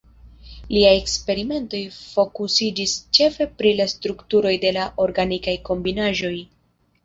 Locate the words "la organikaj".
4.81-5.59